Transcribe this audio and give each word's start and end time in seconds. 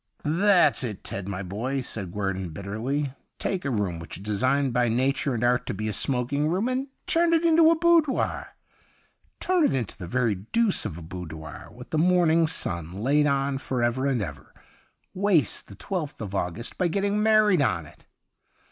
'That's 0.23 0.83
it, 0.83 1.03
Ted, 1.03 1.27
my 1.27 1.43
boy,' 1.43 1.79
said 1.81 2.11
Guerdon 2.11 2.49
bitterly;' 2.49 3.13
take 3.37 3.63
a 3.65 3.69
room 3.69 3.99
which 3.99 4.17
is 4.17 4.23
designed 4.23 4.73
by 4.73 4.87
nature 4.89 5.35
and 5.35 5.43
art 5.43 5.67
to 5.67 5.75
be 5.75 5.87
a 5.87 5.93
smoking 5.93 6.47
room 6.47 6.67
and 6.67 6.87
turn 7.05 7.33
it 7.33 7.45
into 7.45 7.69
a 7.69 7.77
boudoir. 7.77 8.55
Turn 9.39 9.63
it 9.63 9.75
into 9.75 9.95
the 9.99 10.07
very 10.07 10.33
deuce 10.33 10.85
of 10.85 10.97
a 10.97 11.03
boudoir 11.03 11.69
with 11.71 11.91
the 11.91 11.99
morning 11.99 12.47
sun 12.47 12.91
laid 12.93 13.27
on 13.27 13.59
for 13.59 13.83
ever 13.83 14.07
and 14.07 14.23
ever. 14.23 14.55
Waste 15.13 15.67
the 15.67 15.75
twelfth 15.75 16.19
of 16.19 16.33
August 16.33 16.79
by 16.79 16.87
getting 16.87 17.21
married 17.21 17.61
on 17.61 17.85
it. 17.85 18.07